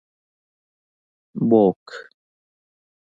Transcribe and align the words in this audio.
book 1.39 1.85